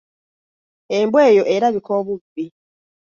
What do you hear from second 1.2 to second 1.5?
eyo